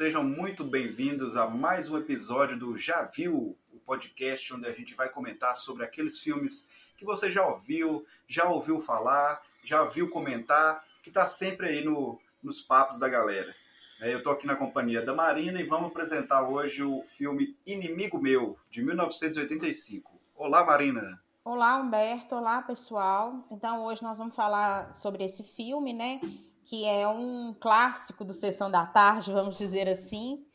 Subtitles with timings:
[0.00, 4.94] Sejam muito bem-vindos a mais um episódio do Já Viu, o podcast onde a gente
[4.94, 10.82] vai comentar sobre aqueles filmes que você já ouviu, já ouviu falar, já viu comentar,
[11.02, 13.54] que está sempre aí no, nos papos da galera.
[14.00, 18.18] É, eu estou aqui na companhia da Marina e vamos apresentar hoje o filme Inimigo
[18.18, 20.18] Meu, de 1985.
[20.34, 21.22] Olá, Marina!
[21.44, 22.34] Olá, Humberto.
[22.34, 23.46] Olá, pessoal.
[23.50, 26.22] Então, hoje nós vamos falar sobre esse filme, né?
[26.70, 30.46] Que é um clássico do Sessão da Tarde, vamos dizer assim.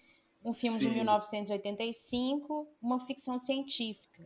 [0.46, 0.88] Um filme Sim.
[0.88, 4.26] de 1985, uma ficção científica.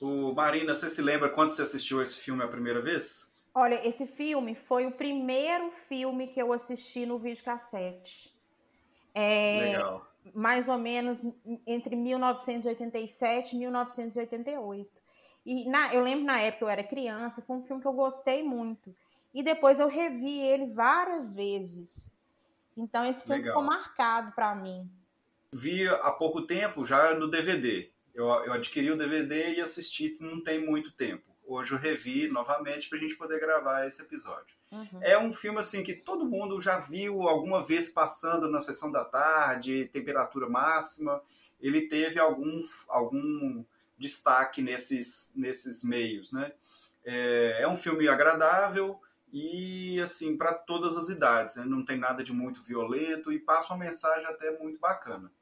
[0.00, 3.30] O Marina, você se lembra quando você assistiu esse filme a primeira vez?
[3.54, 8.34] Olha, esse filme foi o primeiro filme que eu assisti no videocassete.
[9.14, 10.06] É, Legal.
[10.32, 11.22] Mais ou menos
[11.66, 15.02] entre 1987 e 1988.
[15.44, 18.42] E na, eu lembro na época eu era criança, foi um filme que eu gostei
[18.42, 18.96] muito.
[19.34, 22.12] E depois eu revi ele várias vezes.
[22.76, 23.54] Então esse filme Legal.
[23.54, 24.90] ficou marcado para mim.
[25.52, 27.90] Vi há pouco tempo já no DVD.
[28.14, 31.32] Eu, eu adquiri o DVD e assisti não tem muito tempo.
[31.46, 34.56] Hoje eu revi novamente para a gente poder gravar esse episódio.
[34.70, 35.00] Uhum.
[35.02, 39.04] É um filme assim que todo mundo já viu alguma vez passando na sessão da
[39.04, 41.22] tarde, temperatura máxima.
[41.60, 43.64] Ele teve algum, algum
[43.98, 46.52] destaque nesses, nesses meios, né?
[47.04, 48.98] É, é um filme agradável
[49.32, 51.64] e, assim, para todas as idades, né?
[51.64, 55.32] não tem nada de muito violento e passa uma mensagem até muito bacana.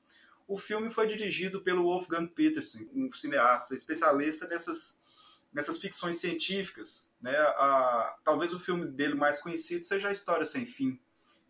[0.47, 5.01] O filme foi dirigido pelo Wolfgang Petersen, um cineasta especialista nessas,
[5.53, 7.11] nessas ficções científicas.
[7.21, 7.37] Né?
[7.37, 11.01] A, talvez o filme dele mais conhecido seja A História Sem Fim,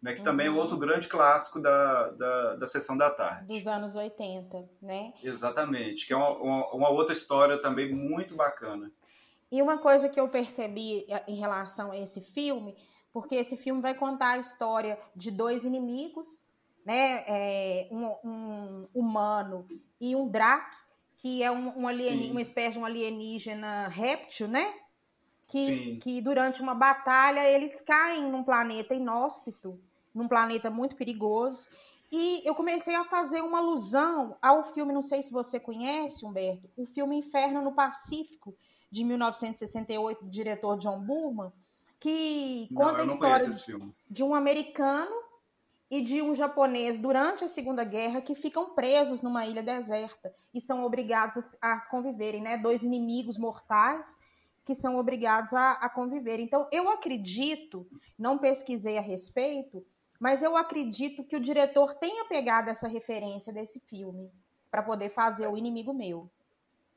[0.03, 0.25] né, que uhum.
[0.25, 3.47] também é outro grande clássico da, da, da Sessão da Tarde.
[3.47, 5.13] Dos anos 80, né?
[5.23, 8.91] Exatamente, que é uma, uma, uma, outra história também muito bacana.
[9.51, 12.77] E uma coisa que eu percebi eh, em relação a esse filme,
[13.13, 16.49] porque esse filme vai contar a história de dois inimigos,
[16.85, 17.25] né?
[17.27, 19.67] É, um, um, humano
[20.01, 20.77] e um Drac,
[21.19, 24.73] que é um, um alien, uma espécie de um alienígena réptil, né?
[25.49, 29.81] Que, que durante uma batalha eles caem num planeta inóspito
[30.15, 31.69] num planeta muito perigoso.
[32.13, 36.69] E eu comecei a fazer uma alusão ao filme, não sei se você conhece, Humberto,
[36.77, 38.57] o filme Inferno no Pacífico,
[38.91, 41.53] de 1968, do diretor John Burman,
[41.99, 43.51] que não, conta a história
[44.09, 45.15] de um americano
[45.91, 50.61] e de um japonês durante a Segunda Guerra que ficam presos numa ilha deserta e
[50.61, 52.57] são obrigados a, a conviverem, né?
[52.57, 54.17] Dois inimigos mortais
[54.65, 56.39] que são obrigados a, a conviver.
[56.39, 57.87] Então, eu acredito,
[58.19, 59.85] não pesquisei a respeito,
[60.19, 64.31] mas eu acredito que o diretor tenha pegado essa referência desse filme
[64.71, 66.31] para poder fazer o inimigo meu.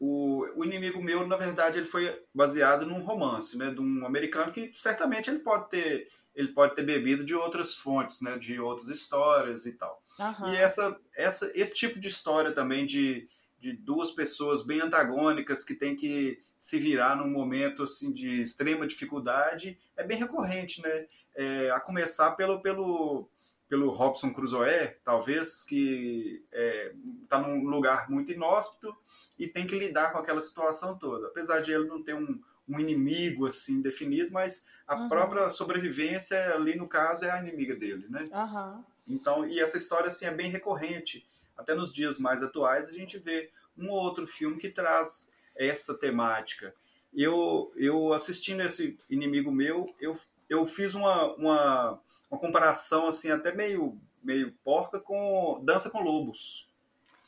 [0.05, 4.51] O, o inimigo meu, na verdade, ele foi baseado num romance, né, de um americano
[4.51, 8.89] que certamente ele pode ter ele pode ter bebido de outras fontes, né, de outras
[8.89, 10.01] histórias e tal.
[10.19, 10.51] Uhum.
[10.51, 15.75] E essa, essa, esse tipo de história também de, de duas pessoas bem antagônicas que
[15.75, 21.05] têm que se virar num momento assim de extrema dificuldade é bem recorrente, né?
[21.35, 23.29] É, a começar pelo, pelo,
[23.67, 26.93] pelo Robson Crusoe, talvez, que está é,
[27.27, 28.95] tá num lugar muito inóspito
[29.37, 31.27] e tem que lidar com aquela situação toda.
[31.27, 35.09] Apesar de ele não ter um, um inimigo assim definido, mas a uhum.
[35.09, 38.29] própria sobrevivência ali no caso é a inimiga dele, né?
[38.31, 38.83] Uhum.
[39.07, 41.25] Então, e essa história assim é bem recorrente.
[41.57, 45.97] Até nos dias mais atuais a gente vê um ou outro filme que traz essa
[45.97, 46.73] temática.
[47.13, 50.17] Eu, eu assistindo esse Inimigo Meu, eu,
[50.53, 51.99] eu fiz uma, uma,
[52.29, 56.69] uma comparação assim até meio, meio porca com Dança com Lobos.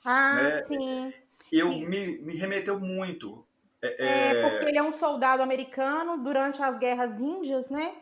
[0.04, 0.62] Ah, né?
[0.62, 1.14] sim.
[1.52, 3.46] Eu me, me remeteu muito.
[3.82, 7.96] É, é, é, porque ele é um soldado americano durante as guerras índias, né?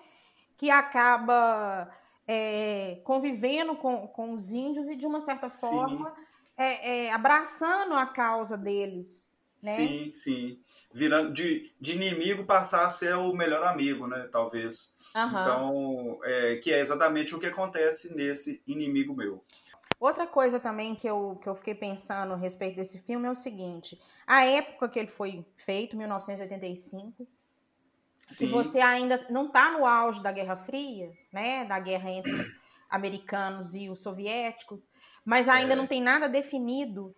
[0.58, 1.90] Que acaba
[2.28, 6.14] é, convivendo com, com os índios e, de uma certa forma,
[6.58, 9.33] é, é, abraçando a causa deles.
[9.64, 9.76] Né?
[9.76, 10.60] Sim, sim.
[10.92, 14.28] Virando de, de inimigo passar a ser o melhor amigo, né?
[14.32, 14.96] Talvez.
[15.16, 15.28] Uhum.
[15.28, 19.44] Então, é, que é exatamente o que acontece nesse inimigo meu.
[20.00, 23.36] Outra coisa também que eu, que eu fiquei pensando a respeito desse filme é o
[23.36, 27.26] seguinte: a época que ele foi feito, 1985,
[28.28, 28.36] Sim.
[28.36, 32.54] se você ainda não está no auge da Guerra Fria, né, da guerra entre os
[32.90, 34.90] americanos e os soviéticos,
[35.24, 35.76] mas ainda é.
[35.76, 37.16] não tem nada definido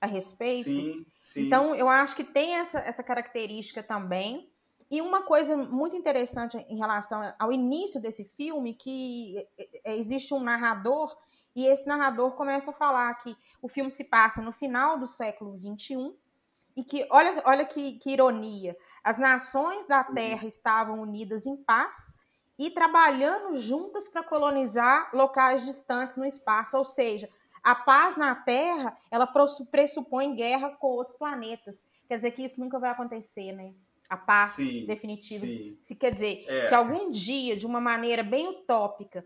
[0.00, 0.64] a respeito.
[0.64, 1.42] Sim, sim.
[1.42, 4.50] Então, eu acho que tem essa, essa característica também.
[4.90, 10.34] E uma coisa muito interessante em relação ao início desse filme, que é, é, existe
[10.34, 11.16] um narrador,
[11.54, 15.56] e esse narrador começa a falar que o filme se passa no final do século
[15.58, 16.12] XXI,
[16.74, 22.16] e que, olha, olha que, que ironia, as nações da Terra estavam unidas em paz,
[22.58, 27.28] e trabalhando juntas para colonizar locais distantes no espaço, ou seja,
[27.62, 29.28] a paz na Terra, ela
[29.70, 31.82] pressupõe guerra com outros planetas.
[32.08, 33.72] Quer dizer que isso nunca vai acontecer, né?
[34.08, 35.46] A paz sim, definitiva.
[35.46, 35.76] Sim.
[35.80, 36.66] Se quer dizer, é.
[36.66, 39.24] se algum dia, de uma maneira bem utópica,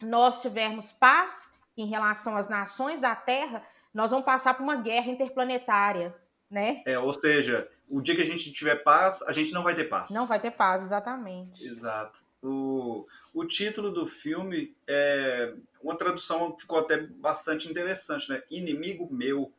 [0.00, 5.10] nós tivermos paz em relação às nações da Terra, nós vamos passar por uma guerra
[5.10, 6.14] interplanetária,
[6.50, 6.82] né?
[6.86, 9.84] É, ou seja, o dia que a gente tiver paz, a gente não vai ter
[9.84, 10.10] paz.
[10.10, 11.64] Não vai ter paz, exatamente.
[11.64, 12.20] Exato.
[12.42, 13.06] O,
[13.36, 18.42] o título do filme é uma tradução ficou até bastante interessante, né?
[18.50, 19.52] Inimigo meu,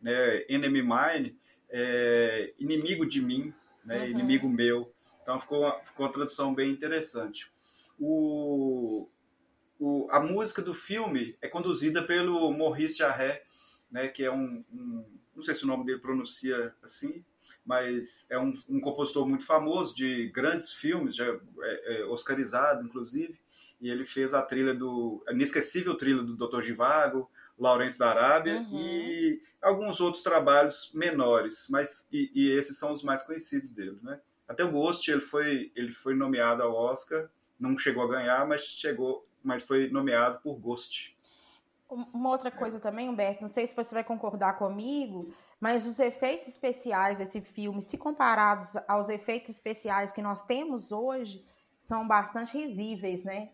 [0.00, 0.44] né?
[0.48, 1.36] Enemy mine,
[1.68, 3.52] é, inimigo de mim,
[3.84, 3.98] né?
[3.98, 4.06] Uhum.
[4.06, 4.94] Inimigo meu.
[5.20, 7.50] Então ficou, ficou uma tradução bem interessante.
[7.98, 9.08] O,
[9.80, 13.40] o, a música do filme é conduzida pelo Maurice Jarre,
[13.90, 14.06] né?
[14.06, 15.04] Que é um, um,
[15.34, 17.24] não sei se o nome dele pronuncia assim,
[17.64, 23.38] mas é um, um compositor muito famoso de grandes filmes, já é, é oscarizado, inclusive,
[23.80, 26.60] e ele fez a trilha do a inesquecível trilha do Dr.
[26.62, 28.78] Givago, Laurence da Arábia uhum.
[28.78, 34.20] e alguns outros trabalhos menores, mas e, e, esses são os mais conhecidos dele, né?
[34.46, 38.62] Até o Ghost ele foi ele foi nomeado ao Oscar, não chegou a ganhar, mas
[38.62, 41.16] chegou, mas foi nomeado por Ghost.
[41.88, 46.48] Uma outra coisa também, Humberto, não sei se você vai concordar comigo, mas os efeitos
[46.48, 51.44] especiais desse filme, se comparados aos efeitos especiais que nós temos hoje,
[51.76, 53.50] são bastante risíveis, né?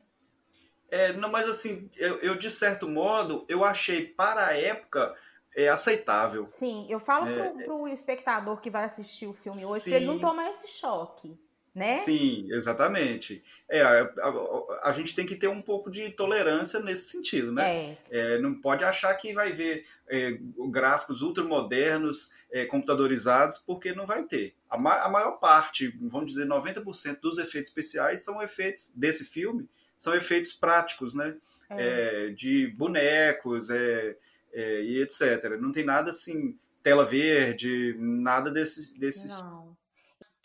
[0.91, 5.15] É, não, mas assim, eu, eu de certo modo, eu achei para a época
[5.55, 6.47] é aceitável.
[6.47, 9.95] Sim, eu falo é, pro, pro espectador que vai assistir o filme hoje, sim.
[9.95, 11.37] ele não tomar esse choque
[11.75, 11.95] né?
[11.97, 13.43] Sim, exatamente.
[13.69, 17.71] É, a, a, a, gente tem que ter um pouco de tolerância nesse sentido, né?
[17.71, 17.99] É.
[18.11, 20.37] É, não pode achar que vai ver é,
[20.71, 24.55] gráficos ultramodernos, é, computadorizados, porque não vai ter.
[24.69, 29.69] A, ma a maior parte, vamos dizer 90% dos efeitos especiais são efeitos desse filme,
[29.97, 31.37] são efeitos práticos, né?
[31.71, 32.27] É.
[32.27, 35.57] É, de bonecos e etc.
[35.61, 38.93] Não tem nada assim, tela verde, nada desses...
[38.93, 39.70] desses não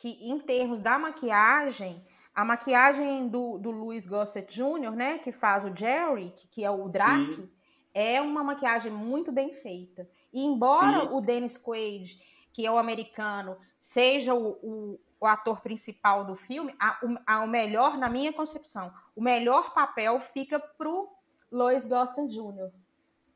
[0.06, 5.66] que em termos da maquiagem, a maquiagem do, do Louis Gossett Jr., né, que faz
[5.66, 7.50] o Jerry, que, que é o Drac, Sim.
[7.92, 10.08] é uma maquiagem muito bem feita.
[10.32, 11.08] E embora Sim.
[11.12, 12.22] o Dennis Quaid,
[12.54, 17.40] que é o americano, seja o, o, o ator principal do filme, a, o, a,
[17.44, 21.10] o melhor, na minha concepção, o melhor papel fica pro
[21.52, 22.70] Louis Gossett Jr.,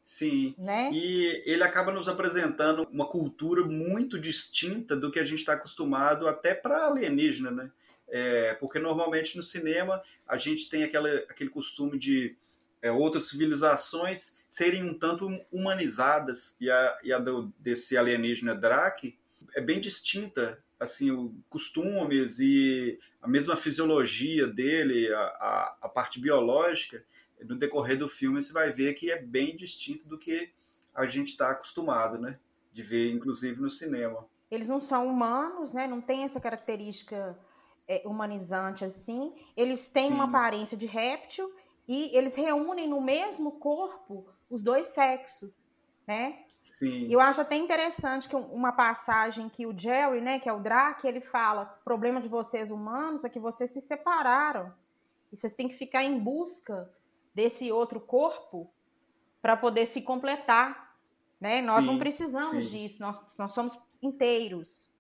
[0.09, 0.55] Sim.
[0.57, 0.89] Né?
[0.91, 6.27] E ele acaba nos apresentando uma cultura muito distinta do que a gente está acostumado
[6.27, 7.71] até para alienígena, né?
[8.07, 12.35] É, porque normalmente no cinema a gente tem aquela, aquele costume de
[12.81, 19.15] é, outras civilizações serem um tanto humanizadas e a, e a do, desse alienígena Drake
[19.53, 26.19] é bem distinta assim o costumes e a mesma fisiologia dele a, a, a parte
[26.19, 27.05] biológica
[27.45, 30.51] no decorrer do filme você vai ver que é bem distinto do que
[30.93, 32.39] a gente está acostumado, né?
[32.71, 34.25] De ver, inclusive, no cinema.
[34.49, 35.87] Eles não são humanos, né?
[35.87, 37.37] Não tem essa característica
[37.87, 39.33] é, humanizante assim.
[39.55, 40.13] Eles têm Sim.
[40.13, 41.53] uma aparência de réptil
[41.87, 45.73] e eles reúnem no mesmo corpo os dois sexos,
[46.07, 46.39] né?
[46.63, 47.11] Sim.
[47.11, 51.05] Eu acho até interessante que uma passagem que o Jerry, né, que é o Drac,
[51.05, 54.73] ele fala: o problema de vocês humanos é que vocês se separaram.
[55.31, 56.91] E vocês têm que ficar em busca
[57.33, 58.71] desse outro corpo
[59.41, 60.95] para poder se completar.
[61.39, 61.61] Né?
[61.61, 62.69] Nós sim, não precisamos sim.
[62.69, 64.91] disso, nós, nós somos inteiros.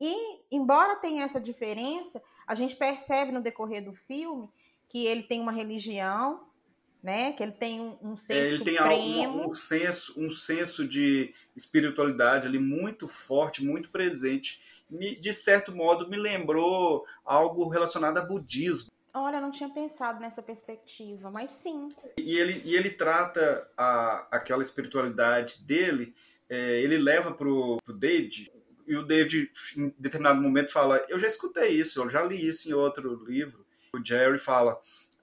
[0.00, 4.50] E, embora tenha essa diferença, a gente percebe no decorrer do filme
[4.88, 6.46] que ele tem uma religião,
[7.02, 7.32] né?
[7.32, 8.88] Que ele tem um, um ser é, ele supremo.
[8.88, 14.60] tem um, um, senso, um senso de espiritualidade ali muito forte, muito presente.
[14.88, 18.90] Me, de certo modo, me lembrou algo relacionado a budismo.
[19.14, 21.88] Olha, não tinha pensado nessa perspectiva, mas sim.
[22.18, 26.12] E ele, e ele trata a, aquela espiritualidade dele,
[26.48, 28.52] é, ele leva pro, pro David,
[28.86, 32.68] e o David, em determinado momento, fala: Eu já escutei isso, eu já li isso
[32.68, 33.64] em outro livro.
[33.94, 34.78] O Jerry fala: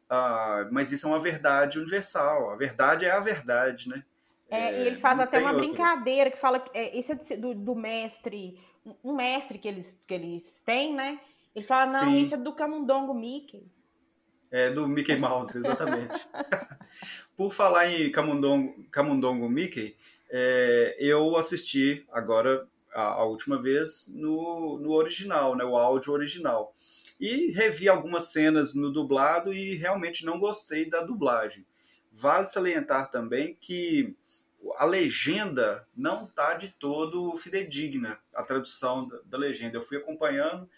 [0.09, 4.03] ah, Mas isso é uma verdade universal, a verdade é a verdade, né?
[4.49, 5.65] É, é, e ele faz até uma outro.
[5.65, 8.59] brincadeira que fala que é, isso é do, do mestre,
[9.03, 11.19] um mestre que eles, que eles têm, né?
[11.55, 12.21] Ele fala, não, Sim.
[12.21, 13.65] isso é do camundongo Mickey.
[14.51, 16.27] É, do Mickey Mouse, exatamente.
[17.37, 19.95] Por falar em Camundongo, Camundongo Mickey,
[20.29, 26.75] é, eu assisti agora, a, a, última vez, no, no original, né, o áudio original.
[27.19, 31.65] E revi algumas cenas no dublado e realmente não gostei da dublagem.
[32.11, 34.15] Vale salientar também que
[34.75, 39.77] a legenda não está de todo fidedigna, a tradução da, da legenda.
[39.77, 40.69] Eu fui acompanhando,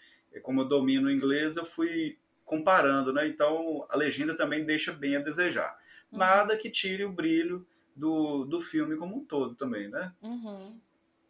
[0.42, 2.18] como eu domino o inglês, eu fui
[2.54, 3.26] comparando, né?
[3.26, 5.76] Então a legenda também deixa bem a desejar.
[6.12, 6.18] Uhum.
[6.18, 10.12] Nada que tire o brilho do, do filme como um todo também, né?
[10.22, 10.78] Uhum.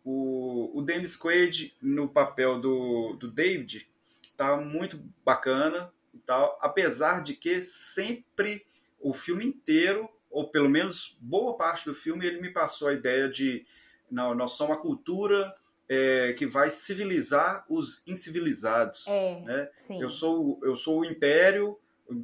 [0.05, 3.89] O, o Dennis Quaid no papel do, do David
[4.37, 8.67] tá muito bacana e tal, apesar de que sempre
[9.01, 13.29] o filme inteiro, ou pelo menos boa parte do filme, ele me passou a ideia
[13.29, 13.67] de
[14.11, 15.55] não, nós somos uma cultura
[15.89, 19.07] é, que vai civilizar os incivilizados.
[19.07, 19.69] É, né?
[20.01, 21.79] Eu, sou, eu sou o império,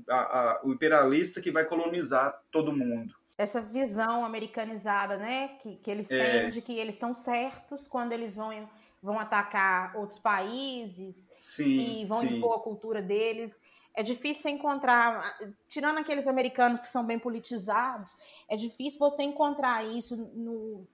[0.08, 3.14] a, a, o imperialista que vai colonizar todo mundo.
[3.36, 6.40] Essa visão americanizada, né, que, que eles é.
[6.40, 8.68] têm de que eles estão certos quando eles vão,
[9.02, 12.36] vão atacar outros países sim, e vão sim.
[12.36, 13.60] impor a cultura deles.
[13.94, 15.38] É difícil encontrar,
[15.68, 18.16] tirando aqueles americanos que são bem politizados,
[18.48, 20.86] é difícil você encontrar isso no,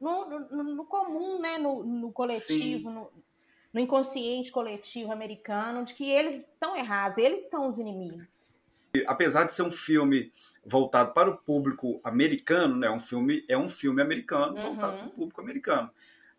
[0.00, 1.58] no, no, no comum, né?
[1.58, 3.10] no, no coletivo, no,
[3.72, 8.60] no, inconsciente coletivo americano, de que eles estão errados, eles são os inimigos.
[9.06, 10.32] Apesar de ser um filme
[10.64, 12.90] voltado para o público americano, né?
[12.90, 14.62] um filme, é um filme americano uhum.
[14.62, 15.90] voltado para o público americano.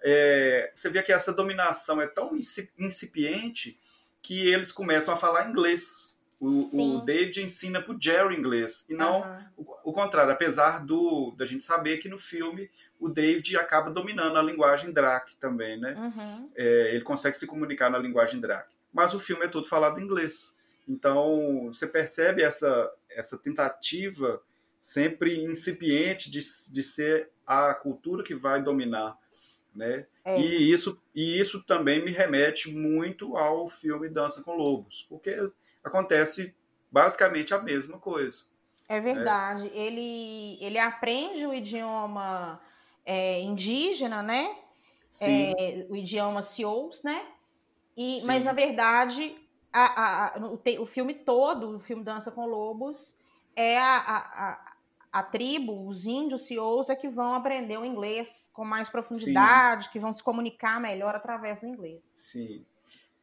[0.01, 2.31] É, você vê que essa dominação é tão
[2.77, 3.79] incipiente
[4.21, 8.85] que eles começam a falar inglês o, o David ensina pro Jerry inglês.
[8.89, 9.45] E não uhum.
[9.57, 14.37] o, o, contrário, apesar do da gente saber que no filme o David acaba dominando
[14.37, 15.93] a linguagem Drac também, né?
[15.93, 16.51] Uhum.
[16.55, 18.67] É, ele consegue se comunicar na linguagem Drac.
[18.93, 20.57] Mas o filme é todo falado em inglês.
[20.87, 24.41] Então você percebe essa, essa tentativa
[24.79, 29.17] sempre incipiente de, de ser a cultura que vai dominar.
[29.75, 30.07] Né?
[30.25, 30.41] É.
[30.41, 35.51] E, isso, e isso também me remete muito ao filme Dança com Lobos, porque
[35.83, 36.55] acontece
[36.91, 38.45] basicamente a mesma coisa.
[38.89, 39.67] É verdade.
[39.73, 42.59] Ele, ele aprende o idioma
[43.07, 44.53] é, indígena, né?
[45.21, 47.25] É, o idioma Sioux, né?
[47.95, 49.35] E, mas, na verdade,
[49.71, 53.15] a, a, o, o, filme todo, o filme Dança com Lobos,
[53.55, 54.73] é a, a,
[55.11, 59.91] a tribo, os índios Sioux, é que vão aprender o inglês com mais profundidade, Sim.
[59.93, 62.13] que vão se comunicar melhor através do inglês.
[62.17, 62.63] Sim.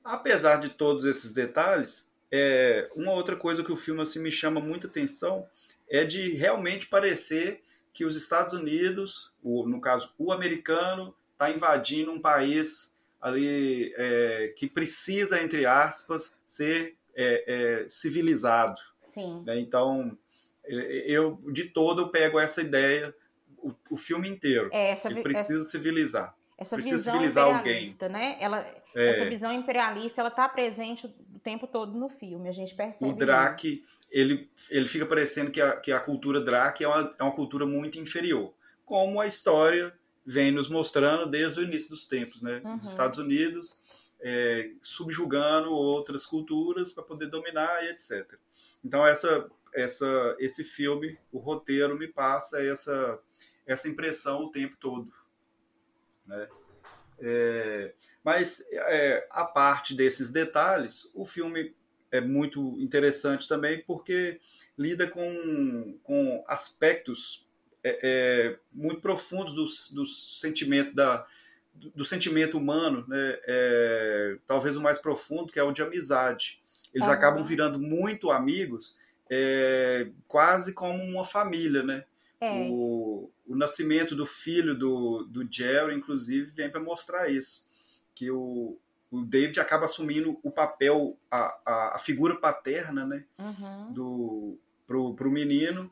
[0.02, 4.60] Apesar de todos esses detalhes, é, uma outra coisa que o filme assim, me chama
[4.60, 5.46] muita atenção
[5.88, 7.62] é de realmente parecer
[7.94, 14.52] que os Estados Unidos, o, no caso o americano, está invadindo um país ali é,
[14.56, 17.44] que precisa, entre aspas, ser é,
[17.84, 18.78] é civilizado.
[19.00, 19.42] Sim.
[19.46, 19.60] Né?
[19.60, 20.18] Então,
[20.66, 20.74] é,
[21.06, 23.14] eu de todo eu pego essa ideia
[23.56, 24.68] o, o filme inteiro.
[24.72, 26.36] É, essa, Ele precisa essa, civilizar.
[26.58, 27.96] Essa precisa visão civilizar alguém.
[28.10, 28.36] Né?
[28.40, 29.10] Ela, é.
[29.10, 33.14] Essa visão imperialista, ela está presente o tempo todo no filme, a gente percebe O
[33.14, 33.84] Drake,
[34.14, 37.66] ele, ele fica parecendo que a, que a cultura Drake é uma, é uma cultura
[37.66, 38.54] muito inferior,
[38.86, 39.92] como a história
[40.24, 42.62] vem nos mostrando desde o início dos tempos, né?
[42.64, 42.76] Uhum.
[42.76, 43.76] Os Estados Unidos
[44.20, 48.38] é, subjugando outras culturas para poder dominar e etc.
[48.84, 53.18] Então essa, essa, esse filme, o roteiro me passa essa,
[53.66, 55.12] essa impressão o tempo todo,
[56.24, 56.48] né?
[57.18, 61.74] É, mas, é, a parte desses detalhes, o filme
[62.14, 64.40] é muito interessante também porque
[64.78, 67.44] lida com, com aspectos
[67.82, 69.64] é, é muito profundos do,
[69.96, 71.26] do sentimento da,
[71.74, 73.38] do, do sentimento humano, né?
[73.46, 76.62] É, talvez o mais profundo, que é o de amizade.
[76.94, 78.96] Eles acabam virando muito amigos,
[79.28, 82.04] é, quase como uma família, né?
[82.40, 82.52] É.
[82.70, 87.68] O, o nascimento do filho do, do Jerry, inclusive, vem para mostrar isso.
[88.14, 88.78] Que o,
[89.14, 93.24] o David acaba assumindo o papel, a, a, a figura paterna, né?
[93.38, 93.92] Uhum.
[93.92, 95.90] Do, pro, pro menino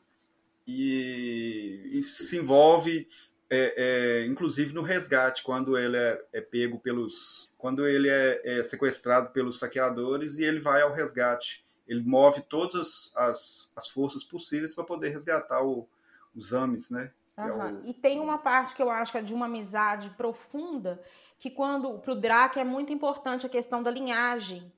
[0.67, 3.07] e, e se envolve
[3.49, 7.51] é, é, inclusive no resgate, quando ele é, é pego pelos.
[7.57, 11.63] quando ele é, é, sequestrado pelos saqueadores e ele vai ao resgate.
[11.87, 15.87] Ele move todas as, as, as forças possíveis para poder resgatar o,
[16.35, 17.11] os ames, né?
[17.37, 17.79] Uhum.
[17.79, 17.85] O...
[17.85, 21.01] E tem uma parte que eu acho que é de uma amizade profunda,
[21.43, 24.71] que quando para o Drake é muito importante a questão da linhagem,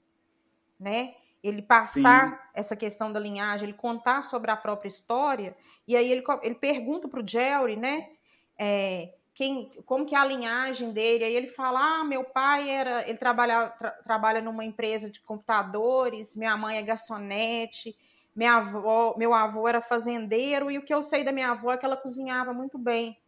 [0.79, 1.13] né?
[1.43, 2.37] Ele passar Sim.
[2.55, 5.55] essa questão da linhagem, ele contar sobre a própria história,
[5.87, 8.09] e aí ele, ele pergunta para o Jerry, né?
[8.57, 11.25] É, quem, como que é a linhagem dele?
[11.25, 16.35] Aí ele fala: ah, meu pai era, ele trabalha, tra, trabalha numa empresa de computadores,
[16.35, 17.95] minha mãe é garçonete,
[18.35, 21.77] minha avó, meu avô era fazendeiro e o que eu sei da minha avó é
[21.77, 23.19] que ela cozinhava muito bem.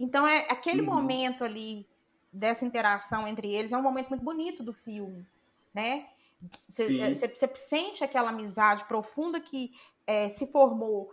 [0.00, 0.86] Então é aquele uhum.
[0.86, 1.86] momento ali
[2.32, 5.26] dessa interação entre eles é um momento muito bonito do filme,
[5.72, 6.06] né?
[6.68, 7.14] Você, é,
[7.56, 9.72] sente aquela amizade profunda que
[10.06, 11.10] é, se formou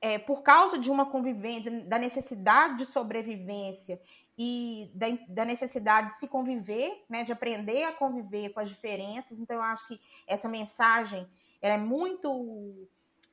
[0.00, 4.00] é, por causa de uma convivência, da necessidade de sobrevivência
[4.36, 9.38] e da, da, necessidade de se conviver, né, de aprender a conviver com as diferenças.
[9.38, 11.26] Então, eu acho que essa mensagem
[11.62, 12.86] é muito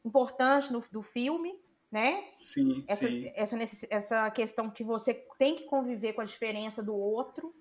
[0.06, 1.60] importante no, do filme,
[1.92, 2.24] né?
[2.40, 3.32] Sim, essa, sim.
[3.36, 7.54] Essa, essa questão que você tem que conviver com a diferença do outro.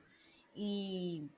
[0.55, 1.29] E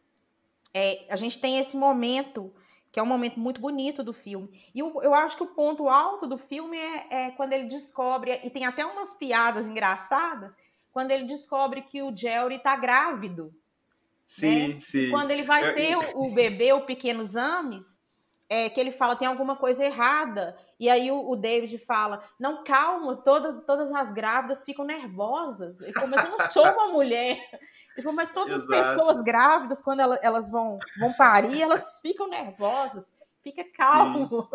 [0.74, 2.52] é, a gente tem esse momento,
[2.90, 4.50] que é um momento muito bonito do filme.
[4.74, 8.38] E eu, eu acho que o ponto alto do filme é, é quando ele descobre,
[8.44, 10.52] e tem até umas piadas engraçadas,
[10.92, 13.54] quando ele descobre que o Jerry está grávido.
[14.26, 14.80] Sim, né?
[14.82, 15.10] sim.
[15.10, 18.01] Quando ele vai ter o, o bebê, o pequeno Zames,
[18.52, 20.54] é, que ele fala tem alguma coisa errada.
[20.78, 25.80] E aí o, o David fala: não, calma, toda, todas as grávidas ficam nervosas.
[25.80, 27.38] Ele falou, mas eu não sou uma mulher.
[27.94, 28.74] Ele falou, mas todas Exato.
[28.74, 33.04] as pessoas grávidas, quando elas, elas vão, vão parir, elas ficam nervosas.
[33.42, 34.46] Fica calmo.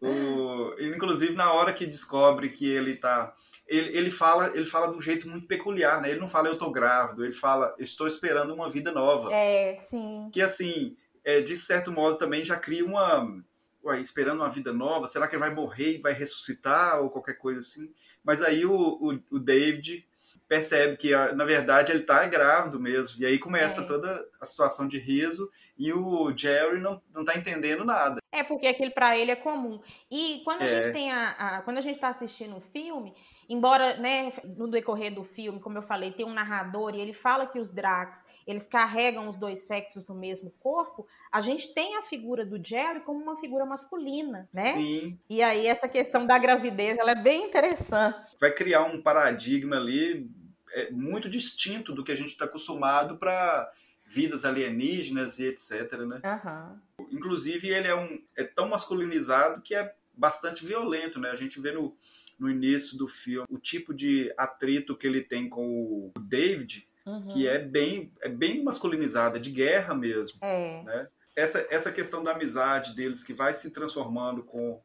[0.00, 3.34] O, inclusive, na hora que descobre que ele tá.
[3.66, 6.10] Ele, ele, fala, ele fala de um jeito muito peculiar, né?
[6.10, 9.32] Ele não fala eu tô grávido, ele fala estou esperando uma vida nova.
[9.32, 10.28] É, sim.
[10.32, 10.94] Que assim,
[11.24, 13.42] é, de certo modo também já cria uma.
[13.84, 17.34] Ué, esperando uma vida nova, será que ele vai morrer e vai ressuscitar ou qualquer
[17.34, 17.92] coisa assim?
[18.22, 20.06] Mas aí o, o, o David
[20.48, 23.20] percebe que, na verdade, ele está grávido mesmo.
[23.20, 23.86] E aí começa é.
[23.86, 28.20] toda a situação de riso e o Jerry não, não tá entendendo nada.
[28.32, 29.80] É, porque aquilo para ele é comum.
[30.10, 30.84] E quando a é.
[30.84, 33.14] gente tem a, a, Quando a gente está assistindo o filme,
[33.48, 37.46] embora, né, no decorrer do filme, como eu falei, tem um narrador e ele fala
[37.46, 42.02] que os Drax, eles carregam os dois sexos no mesmo corpo, a gente tem a
[42.02, 44.72] figura do Jerry como uma figura masculina, né?
[44.72, 45.18] Sim.
[45.28, 48.36] E aí essa questão da gravidez, ela é bem interessante.
[48.40, 50.30] Vai criar um paradigma ali
[50.72, 53.70] é, muito distinto do que a gente está acostumado para
[54.06, 56.20] vidas alienígenas e etc, né?
[56.24, 57.06] Uhum.
[57.10, 61.30] Inclusive ele é um é tão masculinizado que é bastante violento, né?
[61.30, 61.96] A gente vê no,
[62.38, 67.28] no início do filme o tipo de atrito que ele tem com o David, uhum.
[67.28, 70.82] que é bem é bem masculinizado, é de guerra mesmo, é.
[70.82, 71.08] né?
[71.36, 74.80] Essa, essa questão da amizade deles que vai se transformando com,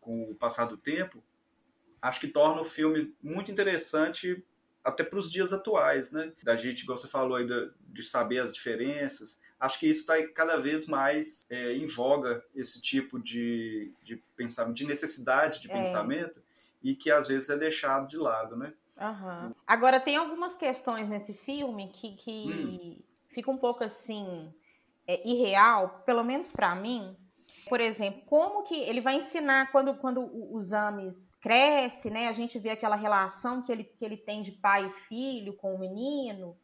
[0.00, 1.22] com o passar do tempo,
[2.00, 4.44] acho que torna o filme muito interessante
[4.84, 6.32] até para os dias atuais, né?
[6.42, 9.40] Da gente, igual você falou aí, de, de saber as diferenças.
[9.58, 14.76] Acho que isso está cada vez mais é, em voga, esse tipo de, de pensamento,
[14.76, 15.72] de necessidade de é.
[15.72, 16.40] pensamento,
[16.82, 18.72] e que às vezes é deixado de lado, né?
[19.00, 19.54] Uhum.
[19.66, 22.98] Agora, tem algumas questões nesse filme que, que hum.
[23.28, 24.52] fica um pouco assim,
[25.06, 27.16] é, irreal, pelo menos para mim,
[27.68, 32.28] por exemplo, como que ele vai ensinar quando, quando o Zames cresce, né?
[32.28, 35.74] A gente vê aquela relação que ele, que ele tem de pai e filho com
[35.74, 36.56] o menino.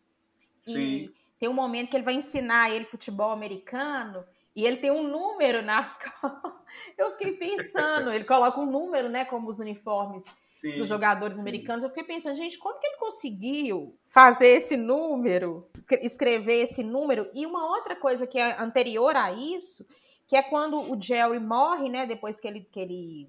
[0.62, 0.78] Sim.
[0.78, 4.24] E tem um momento que ele vai ensinar ele futebol americano
[4.54, 6.52] e ele tem um número nas costas.
[6.96, 11.42] Eu fiquei pensando, ele coloca um número, né, como os uniformes sim, dos jogadores sim.
[11.42, 11.84] americanos.
[11.84, 15.68] Eu fiquei pensando, gente, como que ele conseguiu fazer esse número,
[16.02, 17.28] escrever esse número?
[17.34, 19.86] E uma outra coisa que é anterior a isso
[20.26, 22.06] que é quando o Jerry morre, né?
[22.06, 23.28] Depois que ele, que ele,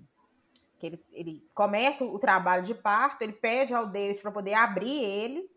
[0.79, 5.03] que ele, ele começa o trabalho de parto, ele pede ao David para poder abrir
[5.03, 5.49] ele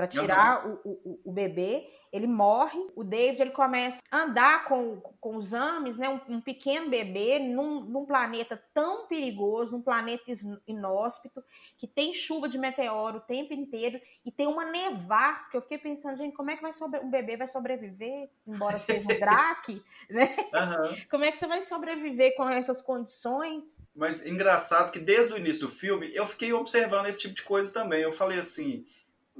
[0.00, 0.78] para tirar uhum.
[0.82, 1.86] o, o, o, bebê.
[2.10, 2.78] Ele morre.
[2.96, 6.08] O David ele começa a andar com, com os Ames, né?
[6.08, 10.24] Um, um pequeno bebê num, num, planeta tão perigoso, num planeta
[10.66, 11.44] inóspito,
[11.76, 15.58] que tem chuva de meteoro o tempo inteiro e tem uma nevasca.
[15.58, 19.04] Eu fiquei pensando, gente, como é que vai sobre, um bebê vai sobreviver, embora seja
[19.04, 20.34] um Drake, né?
[20.38, 20.96] Uhum.
[21.10, 23.86] Como é que você vai sobreviver com essas condições?
[23.94, 27.70] Mas engraçado que desde o início do filme eu fiquei observando esse tipo de coisa
[27.70, 28.00] também.
[28.00, 28.86] Eu falei assim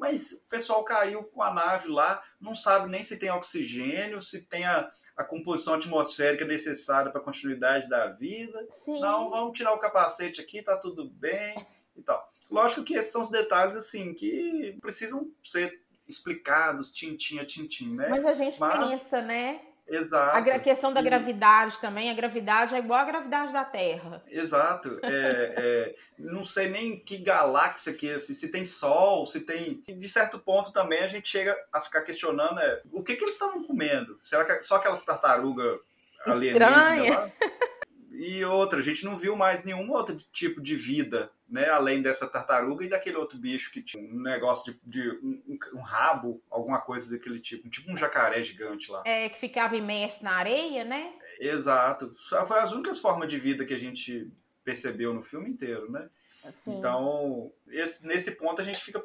[0.01, 4.47] mas o pessoal caiu com a nave lá, não sabe nem se tem oxigênio, se
[4.47, 8.67] tem a, a composição atmosférica necessária para a continuidade da vida.
[8.83, 8.99] Sim.
[8.99, 11.55] Não, vamos tirar o capacete aqui, tá tudo bem
[11.95, 12.33] e tal.
[12.51, 18.09] Lógico que esses são os detalhes assim que precisam ser explicados tintim a tintim, né?
[18.09, 18.89] Mas a gente Mas...
[18.89, 19.61] pensa, né?
[19.91, 20.51] Exato.
[20.51, 21.05] A questão da e...
[21.05, 24.23] gravidade também, a gravidade é igual à gravidade da Terra.
[24.29, 24.99] Exato.
[25.03, 29.83] É, é, não sei nem que galáxia que é, se, se tem Sol, se tem.
[29.89, 33.35] De certo ponto também a gente chega a ficar questionando é, o que, que eles
[33.35, 34.17] estavam comendo.
[34.23, 35.81] Será que é só aquelas tartarugas
[36.25, 37.33] alienígenas lá?
[38.23, 41.71] E outra, a gente não viu mais nenhum outro tipo de vida, né?
[41.71, 45.81] Além dessa tartaruga e daquele outro bicho que tinha um negócio de, de um, um,
[45.81, 49.03] rabo, alguma coisa daquele tipo, tipo um jacaré gigante lá.
[49.07, 51.15] É, que ficava imerso na areia, né?
[51.39, 52.13] Exato.
[52.19, 54.31] Só foi as únicas formas de vida que a gente
[54.63, 56.11] percebeu no filme inteiro, né?
[56.53, 56.77] Sim.
[56.77, 59.03] Então, esse, nesse ponto a gente fica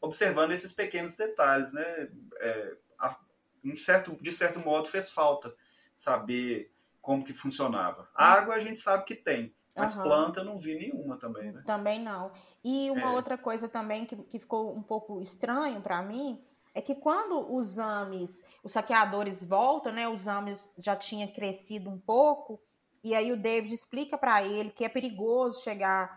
[0.00, 2.08] observando esses pequenos detalhes, né?
[2.40, 3.18] É, a,
[3.62, 5.54] em certo, de certo modo fez falta
[5.94, 6.72] saber
[7.06, 8.08] como que funcionava.
[8.12, 10.02] A água a gente sabe que tem, Mas uhum.
[10.02, 11.62] planta não vi nenhuma também, né?
[11.64, 12.32] Também não.
[12.64, 13.14] E uma é.
[13.14, 16.42] outra coisa também que, que ficou um pouco estranho para mim
[16.74, 20.08] é que quando os ames, os saqueadores voltam, né?
[20.08, 22.60] Os ames já tinha crescido um pouco,
[23.04, 26.10] e aí o David explica para ele que é perigoso chegar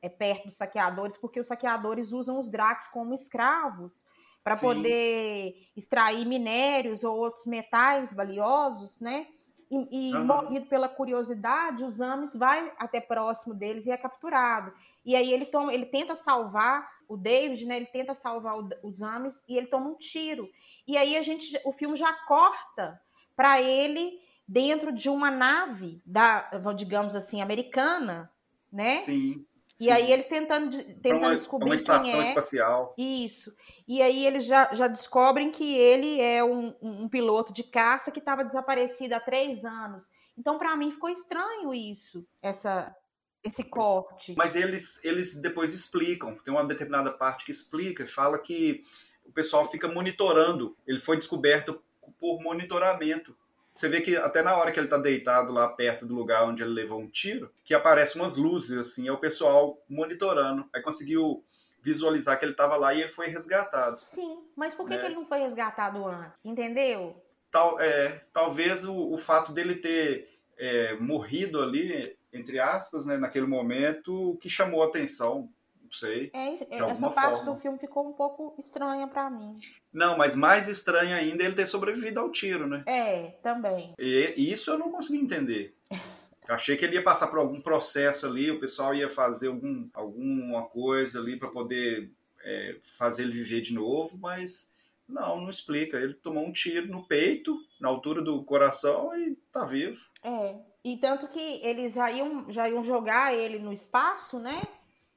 [0.00, 4.06] é, perto dos saqueadores, porque os saqueadores usam os Dracs como escravos
[4.42, 9.26] para poder extrair minérios ou outros metais valiosos, né?
[9.70, 10.24] E, e uhum.
[10.24, 14.72] movido pela curiosidade, os Ames vai até próximo deles e é capturado.
[15.04, 17.76] E aí ele toma, ele tenta salvar o David, né?
[17.76, 20.50] Ele tenta salvar o, os Ames e ele toma um tiro.
[20.86, 23.00] E aí a gente, o filme já corta
[23.36, 28.28] para ele dentro de uma nave da, digamos assim, americana,
[28.72, 28.90] né?
[28.90, 29.46] Sim.
[29.80, 29.90] E Sim.
[29.90, 32.22] aí eles tentando, tentando uma, descobrir uma estação quem é.
[32.22, 32.94] espacial.
[32.98, 33.56] Isso.
[33.88, 38.18] E aí eles já, já descobrem que ele é um, um piloto de caça que
[38.18, 40.10] estava desaparecido há três anos.
[40.36, 42.94] Então, para mim, ficou estranho isso, essa,
[43.42, 44.34] esse corte.
[44.36, 46.36] Mas eles, eles depois explicam.
[46.36, 48.82] Tem uma determinada parte que explica, fala que
[49.24, 50.76] o pessoal fica monitorando.
[50.86, 51.82] Ele foi descoberto
[52.18, 53.34] por monitoramento.
[53.80, 56.62] Você vê que até na hora que ele tá deitado lá perto do lugar onde
[56.62, 60.68] ele levou um tiro, que aparece umas luzes, assim, é o pessoal monitorando.
[60.70, 61.42] Aí conseguiu
[61.80, 63.96] visualizar que ele estava lá e ele foi resgatado.
[63.96, 65.00] Sim, mas por que, né?
[65.00, 66.38] que ele não foi resgatado antes?
[66.44, 67.16] Entendeu?
[67.50, 73.46] Tal, é, talvez o, o fato dele ter é, morrido ali, entre aspas, né, naquele
[73.46, 75.48] momento, que chamou a atenção
[75.90, 76.30] não sei.
[76.32, 77.52] É, essa parte forma.
[77.52, 79.58] do filme ficou um pouco estranha para mim.
[79.92, 82.84] Não, mas mais estranho ainda é ele ter sobrevivido ao tiro, né?
[82.86, 83.92] É, também.
[83.98, 85.74] E isso eu não consegui entender.
[86.48, 89.88] Eu achei que ele ia passar por algum processo ali, o pessoal ia fazer algum,
[89.94, 92.10] alguma coisa ali para poder
[92.42, 94.68] é, fazer ele viver de novo, mas
[95.08, 95.96] não, não explica.
[95.96, 100.04] Ele tomou um tiro no peito, na altura do coração e tá vivo.
[100.24, 104.60] É, e tanto que eles já iam, já iam jogar ele no espaço, né?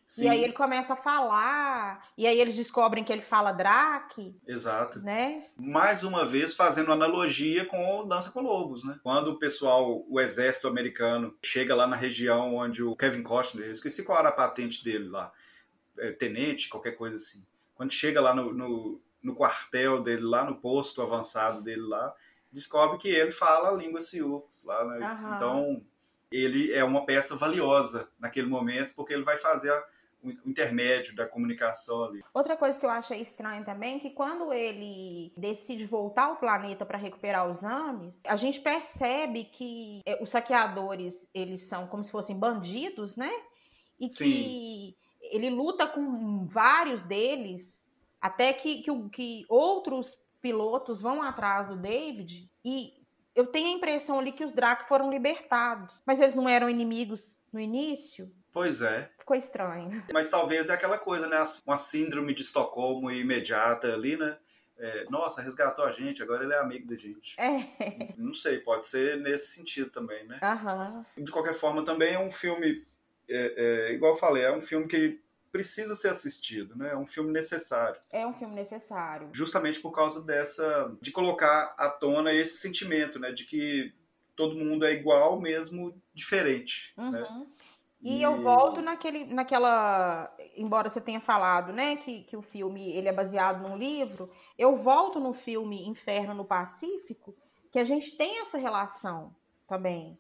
[0.06, 0.26] Sim.
[0.26, 4.36] E aí ele começa a falar, e aí eles descobrem que ele fala Drake.
[4.46, 5.00] Exato.
[5.02, 5.48] Né?
[5.58, 9.00] Mais uma vez fazendo analogia com Dança com Lobos, né?
[9.02, 13.72] Quando o pessoal, o exército americano, chega lá na região onde o Kevin Costner, eu
[13.72, 15.32] esqueci qual era a patente dele lá,
[15.98, 17.46] é, tenente, qualquer coisa assim.
[17.74, 22.14] Quando chega lá no, no, no quartel dele, lá no posto avançado dele lá,
[22.52, 25.00] descobre que ele fala a língua Sioux lá, né?
[25.00, 25.36] Uhum.
[25.36, 25.86] Então,
[26.32, 29.84] ele é uma peça valiosa naquele momento, porque ele vai fazer a,
[30.24, 32.24] o intermédio da comunicação ali.
[32.34, 36.86] Outra coisa que eu achei estranha também, é que quando ele decide voltar ao planeta
[36.86, 42.12] para recuperar os Ames, a gente percebe que é, os saqueadores, eles são como se
[42.12, 43.32] fossem bandidos, né?
[44.00, 44.26] E Sim.
[44.26, 47.86] que ele luta com vários deles,
[48.22, 53.03] até que, que, que outros pilotos vão atrás do David e
[53.36, 57.40] eu tenho a impressão ali que os Drac foram libertados, mas eles não eram inimigos
[57.52, 58.32] no início.
[58.52, 59.10] Pois é.
[59.18, 60.04] Ficou estranho.
[60.14, 61.44] Mas talvez é aquela coisa, né?
[61.66, 64.38] Uma síndrome de Estocolmo imediata ali, né?
[64.78, 67.36] É, nossa, resgatou a gente, agora ele é amigo da gente.
[67.40, 68.14] É.
[68.18, 70.40] Não sei, pode ser nesse sentido também, né?
[70.42, 71.06] Aham.
[71.18, 72.86] De qualquer forma, também é um filme,
[73.30, 73.54] é,
[73.90, 75.23] é, igual eu falei, é um filme que
[75.54, 76.94] precisa ser assistido, né?
[76.94, 78.02] É um filme necessário.
[78.12, 79.30] É um filme necessário.
[79.32, 83.32] Justamente por causa dessa, de colocar à tona esse sentimento, né?
[83.32, 83.94] De que
[84.36, 87.12] todo mundo é igual, mesmo diferente, uhum.
[87.12, 87.48] né?
[88.02, 93.08] E, eu volto naquele, naquela, embora você tenha falado, né, que, que o filme ele
[93.08, 97.34] é baseado num livro, eu volto no filme Inferno no Pacífico,
[97.72, 99.34] que a gente tem essa relação
[99.66, 100.20] também.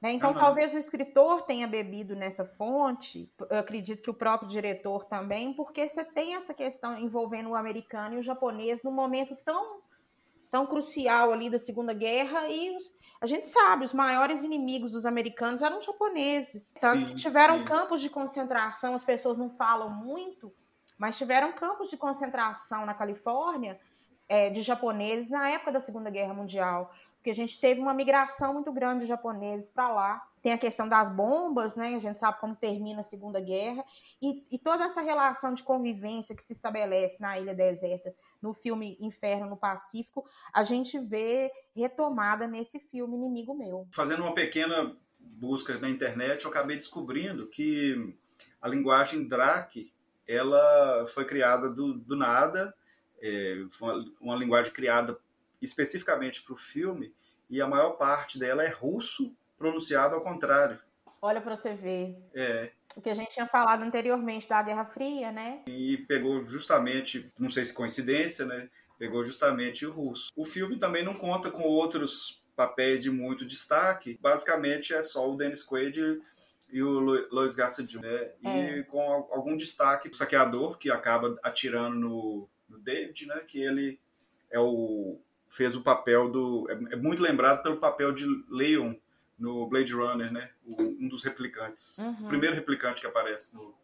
[0.00, 0.12] Né?
[0.12, 0.38] Então, uhum.
[0.38, 5.88] talvez o escritor tenha bebido nessa fonte, eu acredito que o próprio diretor também, porque
[5.88, 9.80] você tem essa questão envolvendo o americano e o japonês num momento tão
[10.50, 15.04] tão crucial ali da Segunda Guerra e os, a gente sabe, os maiores inimigos dos
[15.04, 16.72] americanos eram os japoneses.
[16.80, 17.64] Tanto sim, que tiveram sim.
[17.66, 20.50] campos de concentração, as pessoas não falam muito,
[20.96, 23.78] mas tiveram campos de concentração na Califórnia
[24.28, 26.92] é, de japoneses na época da Segunda Guerra Mundial
[27.28, 30.26] porque a gente teve uma migração muito grande de japoneses para lá.
[30.40, 31.94] Tem a questão das bombas, né?
[31.94, 33.84] A gente sabe como termina a Segunda Guerra.
[34.22, 38.96] E, e, toda essa relação de convivência que se estabelece na Ilha Deserta, no filme
[38.98, 43.86] Inferno no Pacífico, a gente vê retomada nesse filme Inimigo Meu.
[43.92, 44.96] Fazendo uma pequena
[45.38, 48.16] busca na internet, eu acabei descobrindo que
[48.62, 49.92] a linguagem Drake
[50.26, 52.74] ela foi criada do, do nada,
[53.20, 55.18] é, foi uma, uma linguagem criada
[55.60, 57.14] especificamente para o filme,
[57.48, 60.78] e a maior parte dela é russo pronunciado ao contrário.
[61.20, 62.16] Olha para você ver.
[62.34, 62.70] É.
[62.96, 65.62] O que a gente tinha falado anteriormente da Guerra Fria, né?
[65.66, 68.68] E pegou justamente, não sei se coincidência, né?
[68.98, 70.32] Pegou justamente o russo.
[70.36, 74.18] O filme também não conta com outros papéis de muito destaque.
[74.20, 76.20] Basicamente é só o Dennis Quaid
[76.70, 76.98] e o
[77.30, 78.30] Lois Garcia Jr., né?
[78.44, 78.78] É.
[78.78, 83.40] E com algum destaque o saqueador que acaba atirando no, no David, né?
[83.46, 84.00] Que ele
[84.50, 88.94] é o fez o papel do é, é muito lembrado pelo papel de Leon
[89.38, 90.50] no Blade Runner, né?
[90.66, 92.26] O, um dos replicantes, uhum.
[92.26, 93.74] o primeiro replicante que aparece no,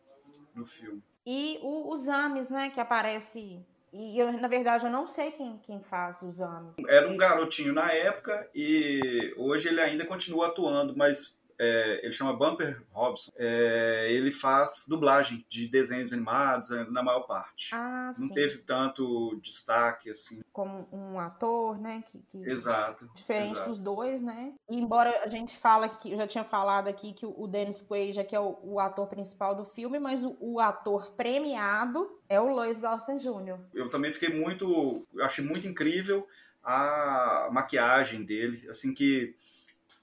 [0.55, 1.03] no filme.
[1.27, 2.71] E o, os Ames, né?
[2.71, 3.65] Que aparece
[3.97, 6.75] e eu, na verdade, eu não sei quem, quem faz os anos.
[6.89, 12.33] Era um garotinho na época e hoje ele ainda continua atuando, mas é, ele chama
[12.33, 13.33] Bumper Robson.
[13.37, 17.75] É, ele faz dublagem de desenhos animados é, na maior parte.
[17.75, 18.35] Ah, Não sim.
[18.35, 20.43] teve tanto destaque assim.
[20.53, 22.03] Como um ator, né?
[22.07, 22.39] Que, que...
[22.49, 23.09] Exato.
[23.15, 23.71] Diferente exato.
[23.71, 24.55] dos dois, né?
[24.69, 28.19] E embora a gente fala que eu já tinha falado aqui que o Dennis Quaid
[28.19, 32.41] é que é o, o ator principal do filme, mas o, o, ator premiado é
[32.41, 33.59] o Lois Gossett Jr.
[33.73, 36.27] Eu também fiquei muito, eu achei muito incrível
[36.63, 39.35] a maquiagem dele, assim que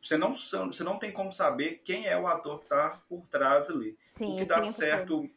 [0.01, 3.69] você não, você não tem como saber quem é o ator que está por trás
[3.69, 3.95] ali.
[4.09, 5.29] Sim, o que dá certo,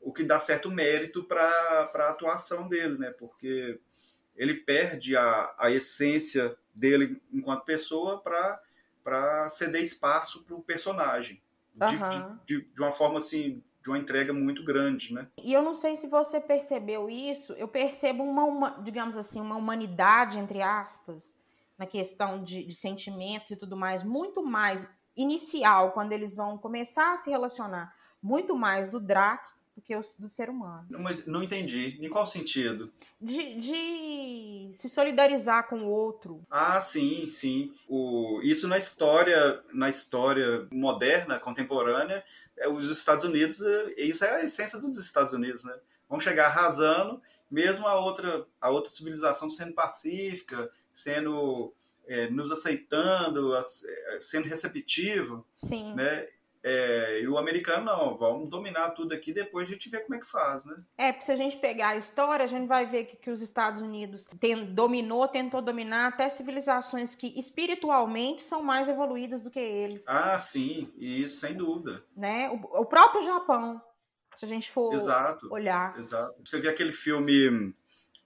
[0.00, 3.10] o que dá certo mérito para a atuação dele, né?
[3.10, 3.80] Porque
[4.36, 11.42] ele perde a, a essência dele enquanto pessoa para ceder espaço para o personagem.
[11.80, 12.36] Uhum.
[12.46, 15.26] De, de, de, uma forma assim, de uma entrega muito grande, né?
[15.42, 19.56] E eu não sei se você percebeu isso, eu percebo uma, uma digamos assim, uma
[19.56, 21.36] humanidade, entre aspas,
[21.78, 27.14] na questão de, de sentimentos e tudo mais, muito mais inicial, quando eles vão começar
[27.14, 30.86] a se relacionar, muito mais do Drac do que o, do ser humano.
[30.88, 31.98] Mas não entendi.
[32.00, 32.92] Em qual sentido?
[33.20, 36.42] De, de, se solidarizar com o outro.
[36.48, 37.74] Ah, sim, sim.
[37.88, 42.24] O, isso na história, na história moderna, contemporânea,
[42.56, 45.76] é, os Estados Unidos, é, isso é a essência dos Estados Unidos, né?
[46.08, 51.74] Vão chegar arrasando, mesmo a outra, a outra civilização sendo pacífica, sendo
[52.06, 53.60] é, nos aceitando, é,
[54.20, 55.92] sendo receptivo, Sim.
[55.94, 56.28] né?
[56.66, 60.18] É, e o americano não, vamos dominar tudo aqui, depois a gente vê como é
[60.18, 60.74] que faz, né?
[60.96, 63.42] É, porque se a gente pegar a história, a gente vai ver que, que os
[63.42, 69.60] Estados Unidos tem, dominou, tentou dominar até civilizações que espiritualmente são mais evoluídas do que
[69.60, 70.08] eles.
[70.08, 72.02] Ah, sim, isso sem dúvida.
[72.16, 72.48] Né?
[72.48, 73.78] O, o próprio Japão,
[74.34, 75.98] se a gente for exato, olhar.
[75.98, 76.34] Exato.
[76.42, 77.74] Você vê aquele filme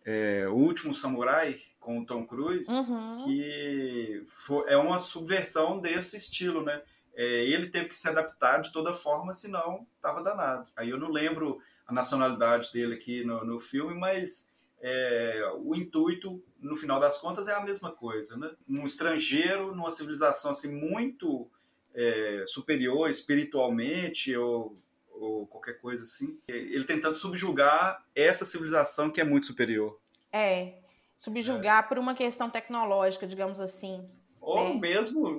[0.05, 3.17] é, O Último Samurai, com o Tom Cruise, uhum.
[3.25, 6.83] que foi, é uma subversão desse estilo, né?
[7.15, 10.69] É, ele teve que se adaptar de toda forma, senão estava danado.
[10.77, 16.45] Aí eu não lembro a nacionalidade dele aqui no, no filme, mas é, o intuito,
[16.61, 18.51] no final das contas, é a mesma coisa, né?
[18.69, 21.51] Um estrangeiro numa civilização assim muito
[21.95, 24.79] é, superior espiritualmente ou,
[25.11, 29.99] ou qualquer coisa assim, ele tentando subjugar essa civilização que é muito superior.
[30.31, 30.75] É,
[31.19, 31.89] subjugar é.
[31.89, 34.09] por uma questão tecnológica, digamos assim.
[34.41, 34.75] Ou é.
[34.79, 35.31] mesmo,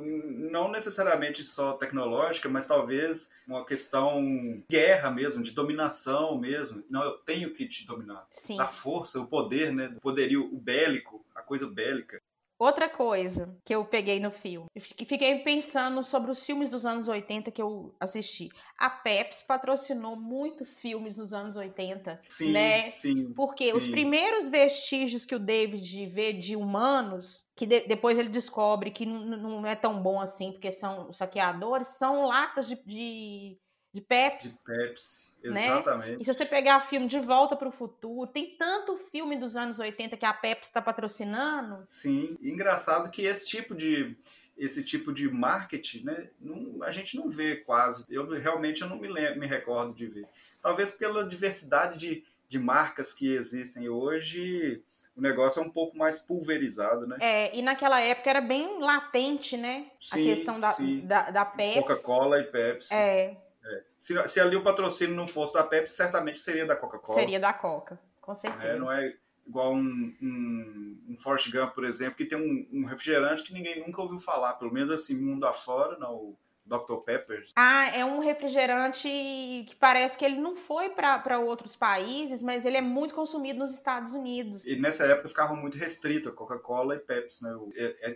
[0.51, 6.83] não necessariamente só tecnológica, mas talvez uma questão guerra mesmo, de dominação mesmo.
[6.89, 8.27] Não, eu tenho que te dominar.
[8.29, 8.59] Sim.
[8.59, 9.91] A força, o poder, né?
[9.97, 12.21] O poderio, o bélico, a coisa bélica.
[12.59, 17.07] Outra coisa que eu peguei no filme, eu fiquei pensando sobre os filmes dos anos
[17.07, 18.49] 80 que eu assisti.
[18.77, 22.91] A Pepsi patrocinou muitos filmes nos anos 80, sim, né?
[22.91, 23.31] Sim.
[23.33, 23.77] Porque sim.
[23.77, 29.05] os primeiros vestígios que o David vê de humanos, que de, depois ele descobre que
[29.05, 33.57] não é tão bom assim, porque são saqueadores, são latas de, de
[33.93, 34.59] de Pepsi.
[34.59, 36.11] De Pepsi, exatamente.
[36.11, 36.17] Né?
[36.19, 39.79] E se você pegar filme De Volta para o Futuro, tem tanto filme dos anos
[39.79, 41.83] 80 que a Pepsi está patrocinando.
[41.87, 44.15] Sim, e engraçado que esse tipo de
[44.55, 48.05] esse tipo de marketing, né, não, a gente não vê quase.
[48.09, 50.27] Eu realmente eu não me, lembro, me recordo de ver.
[50.61, 54.83] Talvez pela diversidade de, de marcas que existem hoje,
[55.15, 57.17] o negócio é um pouco mais pulverizado, né?
[57.21, 59.87] É, e naquela época era bem latente, né?
[59.99, 61.79] Sim, a questão da, da, da Pepsi.
[61.79, 62.93] Coca-Cola e Pepsi.
[62.93, 63.37] É.
[63.63, 63.83] É.
[63.97, 67.19] Se, se, ali o patrocínio não fosse da Pepsi, certamente seria da Coca-Cola.
[67.19, 68.63] Seria da Coca, com certeza.
[68.63, 69.13] É, não é
[69.45, 73.79] igual um, um, um Forrest Gump, por exemplo, que tem um, um, refrigerante que ninguém
[73.79, 76.37] nunca ouviu falar, pelo menos assim, mundo afora, não,
[76.69, 76.97] Dr.
[77.03, 77.51] Peppers.
[77.55, 82.77] Ah, é um refrigerante que parece que ele não foi para outros países, mas ele
[82.77, 84.63] é muito consumido nos Estados Unidos.
[84.65, 87.57] E nessa época ficava muito restrito a Coca-Cola e Pepsi, né?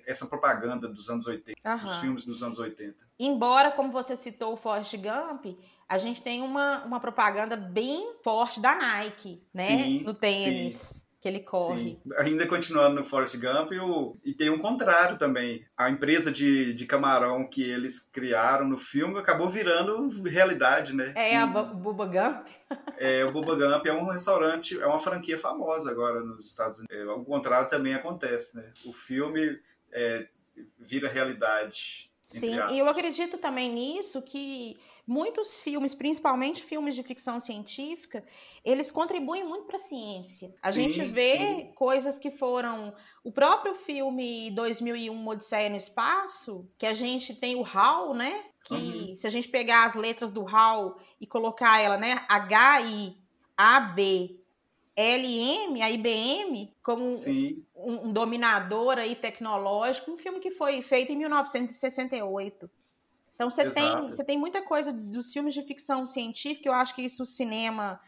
[0.06, 1.78] Essa propaganda dos anos 80, uhum.
[1.78, 2.96] dos filmes dos anos 80.
[3.20, 5.58] Embora, como você citou o Forrest Gump,
[5.90, 9.64] a gente tem uma, uma propaganda bem forte da Nike, né?
[9.64, 10.76] Sim, no tênis.
[10.76, 11.80] Sim que ele corre.
[11.80, 12.02] Sim.
[12.18, 15.66] Ainda continuando no Forrest Gump, o, e tem um contrário também.
[15.78, 21.14] A empresa de, de camarão que eles criaram no filme acabou virando realidade, né?
[21.16, 22.48] É, a Bubba Gump.
[22.98, 26.96] É, o Bubba Gump é um restaurante, é uma franquia famosa agora nos Estados Unidos.
[26.96, 28.72] É, o contrário também acontece, né?
[28.86, 29.60] O filme
[29.92, 30.28] é,
[30.80, 37.40] vira realidade Sim, e eu acredito também nisso que muitos filmes, principalmente filmes de ficção
[37.40, 38.24] científica,
[38.64, 40.54] eles contribuem muito para a ciência.
[40.62, 41.72] A sim, gente vê sim.
[41.76, 47.64] coisas que foram o próprio filme 2001 Odisseia no Espaço, que a gente tem o
[47.64, 48.44] HAL, né?
[48.66, 49.16] Que uhum.
[49.16, 53.18] se a gente pegar as letras do HAL e colocar ela, né, H I
[53.58, 54.43] A B
[54.96, 61.18] LM, a IBM, como um, um, dominador aí tecnológico, um filme que foi feito em
[61.18, 62.70] 1968.
[63.36, 67.02] Então você tem, você tem muita coisa dos filmes de ficção científica, eu acho que
[67.02, 68.00] isso o cinema,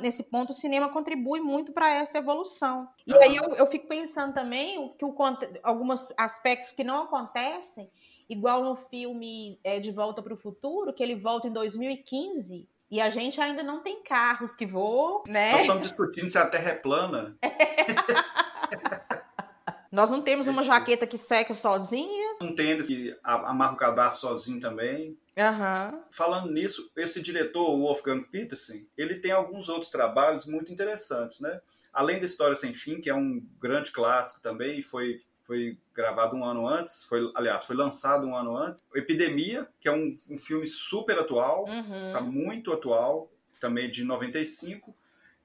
[0.00, 2.88] nesse ponto, o cinema contribui muito para essa evolução.
[3.06, 5.14] E aí eu, eu, fico pensando também que o,
[5.62, 7.88] alguns aspectos que não acontecem,
[8.28, 13.00] igual no filme é, De Volta para o Futuro, que ele volta em 2015, e
[13.00, 15.52] a gente ainda não tem carros que voam, né?
[15.52, 17.34] Nós estamos discutindo se a Terra é plana.
[19.90, 22.36] Nós não temos uma jaqueta que seca sozinha.
[22.42, 25.16] Um tênis que amarra o cadastro sozinho também.
[25.34, 26.02] Uhum.
[26.10, 31.62] Falando nisso, esse diretor, o Wolfgang Petersen, ele tem alguns outros trabalhos muito interessantes, né?
[31.94, 35.16] Além da História Sem Fim, que é um grande clássico também, e foi
[35.52, 38.82] foi gravado um ano antes, foi, aliás, foi lançado um ano antes.
[38.94, 42.12] Epidemia, que é um, um filme super atual, uhum.
[42.12, 44.96] tá muito atual, também de 95.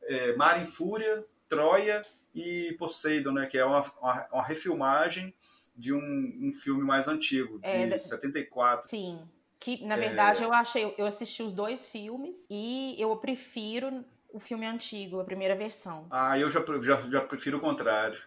[0.04, 5.34] É, Mar em Fúria, Troia e Poseidon, né, que é uma, uma, uma refilmagem
[5.76, 6.00] de um,
[6.42, 8.90] um, filme mais antigo, de é, 74.
[8.90, 9.20] Sim.
[9.60, 10.46] Que, na verdade, é...
[10.46, 15.56] eu achei, eu assisti os dois filmes e eu prefiro o filme antigo, a primeira
[15.56, 16.08] versão.
[16.10, 18.22] Ah, eu já, já, já prefiro o contrário.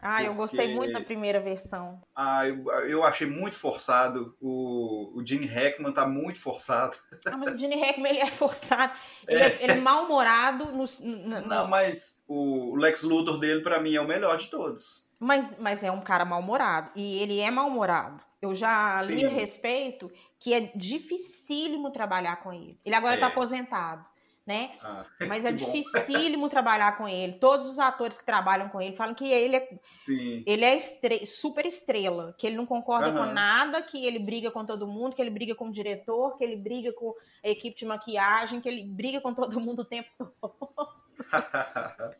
[0.00, 2.00] Ah, eu gostei muito da primeira versão.
[2.14, 4.36] Ah, eu, eu achei muito forçado.
[4.40, 6.96] O, o Gene Hackman tá muito forçado.
[7.24, 8.92] Ah, mas o Gene Hackman ele é forçado.
[9.26, 10.66] Ele é, é, ele é mal-humorado.
[10.66, 15.10] No, no, Não, mas o Lex Luthor dele, para mim, é o melhor de todos.
[15.18, 16.90] Mas, mas é um cara mal-humorado.
[16.94, 18.22] E ele é mal-humorado.
[18.40, 19.16] Eu já Sim.
[19.16, 22.78] li a respeito que é dificílimo trabalhar com ele.
[22.84, 23.20] Ele agora tá é.
[23.20, 24.04] tá aposentado
[24.46, 24.78] né?
[24.80, 27.34] Ah, Mas é dificílimo trabalhar com ele.
[27.34, 30.44] Todos os atores que trabalham com ele falam que ele é, Sim.
[30.46, 33.16] ele é estre super estrela, que ele não concorda uhum.
[33.16, 36.44] com nada, que ele briga com todo mundo, que ele briga com o diretor, que
[36.44, 37.12] ele briga com
[37.44, 40.88] a equipe de maquiagem, que ele briga com todo mundo o tempo todo.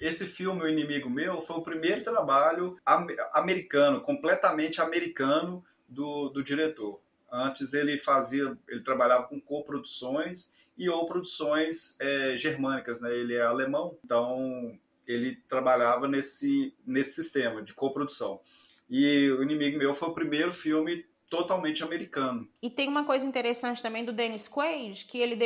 [0.00, 2.76] Esse filme, O Inimigo Meu, foi o primeiro trabalho
[3.32, 7.00] americano, completamente americano do, do diretor.
[7.30, 13.14] Antes ele fazia, ele trabalhava com coproduções e ou produções é, germânicas, né?
[13.14, 18.40] Ele é alemão, então ele trabalhava nesse, nesse sistema de coprodução.
[18.88, 22.46] E O Inimigo Meu foi o primeiro filme totalmente americano.
[22.60, 25.38] E tem uma coisa interessante também do Dennis Quaid, que ele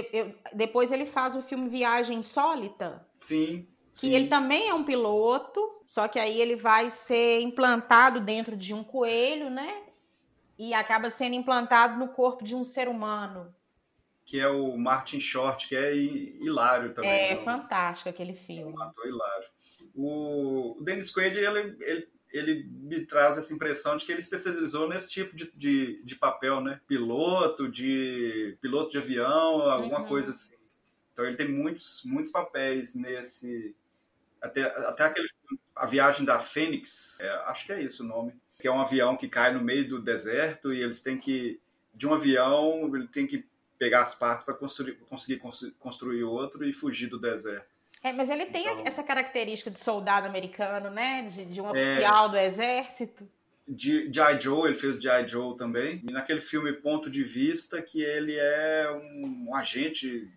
[0.52, 3.06] depois ele faz o filme Viagem Insólita.
[3.16, 3.68] Sim.
[3.92, 4.14] Que sim.
[4.14, 8.82] ele também é um piloto, só que aí ele vai ser implantado dentro de um
[8.82, 9.84] coelho, né?
[10.58, 13.54] E acaba sendo implantado no corpo de um ser humano
[14.26, 17.10] que é o Martin Short, que é hilário também.
[17.10, 17.44] É né?
[17.44, 18.62] fantástico aquele filme.
[18.62, 19.48] É um ator hilário.
[19.94, 24.88] O, o Dennis Quaid, ele, ele, ele, me traz essa impressão de que ele especializou
[24.88, 26.80] nesse tipo de, de, de papel, né?
[26.88, 30.08] Piloto, de piloto de avião, alguma uhum.
[30.08, 30.56] coisa assim.
[31.12, 33.76] Então ele tem muitos, muitos papéis nesse...
[34.42, 35.28] Até, até aquele
[35.74, 39.16] A Viagem da Fênix, é, acho que é isso o nome, que é um avião
[39.16, 41.60] que cai no meio do deserto e eles têm que...
[41.94, 43.46] De um avião, ele tem que
[43.78, 45.40] pegar as partes para conseguir
[45.78, 47.76] construir outro e fugir do deserto.
[48.02, 51.22] É, mas ele tem então, essa característica de soldado americano, né?
[51.22, 51.94] De, de um é.
[51.94, 53.28] oficial é, do exército.
[53.66, 54.40] De G.I.
[54.40, 55.26] Joe, ele fez G.I.
[55.26, 56.00] Joe também.
[56.08, 60.30] E naquele filme Ponto de Vista, que ele é um, um agente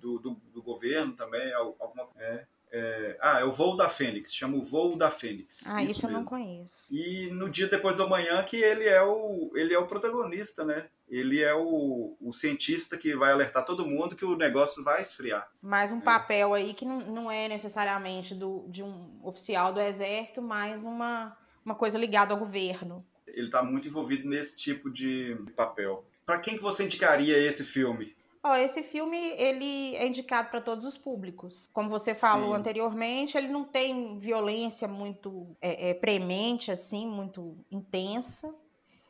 [0.00, 1.52] do, do, do, governo também.
[1.54, 5.66] Alguma, é, é, ah, é o Voo da Fênix, chama o Voo da Fênix.
[5.66, 6.86] Ah, isso, isso eu não conheço.
[6.90, 10.86] E no dia depois do amanhã que ele é o, ele é o protagonista, né?
[11.06, 15.46] Ele é o, o cientista que vai alertar todo mundo que o negócio vai esfriar.
[15.60, 16.00] Mais um é.
[16.00, 21.36] papel aí que não, não é necessariamente do, de um oficial do exército, mas uma,
[21.62, 23.04] uma coisa ligada ao governo.
[23.26, 26.06] Ele está muito envolvido nesse tipo de papel.
[26.24, 28.16] Para quem que você indicaria esse filme?
[28.44, 31.70] Ó, esse filme ele é indicado para todos os públicos.
[31.72, 32.56] Como você falou Sim.
[32.56, 38.52] anteriormente, ele não tem violência muito é, é, premente, assim, muito intensa.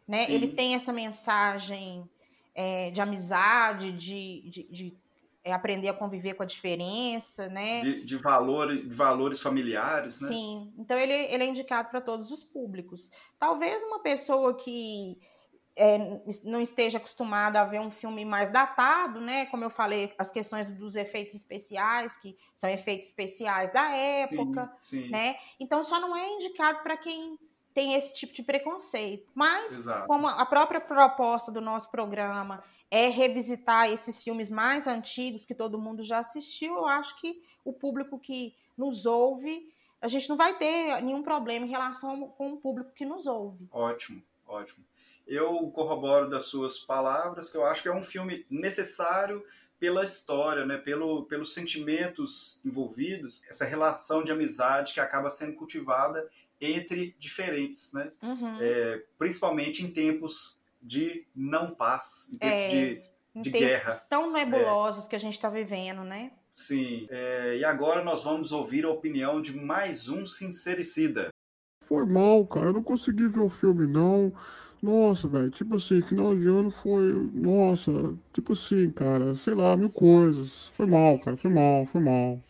[0.07, 0.31] Né?
[0.31, 2.07] Ele tem essa mensagem
[2.55, 4.97] é, de amizade, de, de, de
[5.43, 7.81] é, aprender a conviver com a diferença, né?
[7.81, 10.29] De, de, valor, de valores familiares, né?
[10.29, 10.73] Sim.
[10.77, 13.11] Então ele, ele é indicado para todos os públicos.
[13.39, 15.19] Talvez uma pessoa que
[15.75, 19.47] é, não esteja acostumada a ver um filme mais datado, né?
[19.47, 25.05] Como eu falei, as questões dos efeitos especiais, que são efeitos especiais da época, sim,
[25.05, 25.11] sim.
[25.11, 25.37] né?
[25.59, 27.39] Então só não é indicado para quem
[27.75, 29.31] tem esse tipo de preconceito.
[29.35, 30.07] Mas, Exato.
[30.07, 35.81] como a própria proposta do nosso programa é revisitar esses filmes mais antigos que todo
[35.81, 40.57] mundo já assistiu, eu acho que o público que nos ouve, a gente não vai
[40.59, 43.67] ter nenhum problema em relação com o público que nos ouve.
[43.73, 44.85] Ótimo, ótimo.
[45.27, 49.45] Eu corroboro das suas palavras, que eu acho que é um filme necessário
[49.79, 56.29] pela história, né, pelo, pelos sentimentos envolvidos, essa relação de amizade que acaba sendo cultivada
[56.61, 58.13] entre diferentes, né?
[58.23, 58.59] Uhum.
[58.61, 63.03] É, principalmente em tempos de não paz, em tempos é, de,
[63.43, 63.95] de tempos guerra.
[64.09, 65.09] tão nebulosos é.
[65.09, 66.31] que a gente está vivendo, né?
[66.55, 67.09] Sim.
[67.11, 71.32] É, e agora nós vamos ouvir a opinião de mais um sincericida.
[71.93, 72.69] Foi mal, cara.
[72.69, 74.33] Eu não consegui ver o filme, não.
[74.83, 77.13] Nossa, velho, tipo assim, final de ano foi.
[77.35, 80.73] Nossa, tipo assim, cara, sei lá, mil coisas.
[80.75, 82.43] Foi mal, cara, foi mal, foi mal.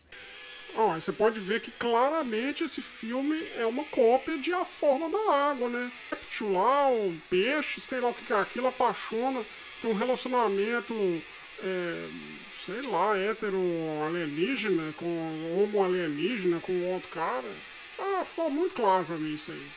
[0.77, 5.35] Ah, você pode ver que claramente esse filme é uma cópia de A Forma da
[5.51, 5.91] Água, né?
[6.09, 9.43] Réptil lá, um peixe, sei lá o que é aquilo, apaixona,
[9.81, 10.93] tem um relacionamento,
[11.61, 12.07] é,
[12.65, 13.59] sei lá, hétero
[14.07, 15.05] alienígena, com
[15.59, 17.72] homo alienígena com outro cara.
[18.05, 19.67] Ah, ficou muito claro pra mim isso aí.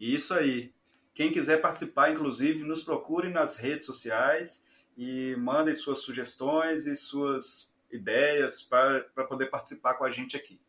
[0.00, 0.74] Isso aí.
[1.14, 4.64] Quem quiser participar, inclusive, nos procure nas redes sociais
[4.96, 10.60] e mandem suas sugestões e suas ideias para poder participar com a gente aqui.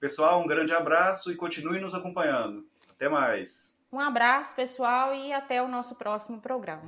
[0.00, 2.66] Pessoal, um grande abraço e continue nos acompanhando.
[2.90, 3.78] Até mais.
[3.92, 6.82] Um abraço, pessoal, e até o nosso próximo programa.